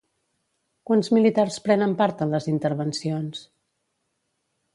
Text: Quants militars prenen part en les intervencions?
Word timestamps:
Quants 0.89 1.09
militars 1.17 1.59
prenen 1.67 1.93
part 1.99 2.25
en 2.27 2.33
les 2.37 2.49
intervencions? 2.55 3.45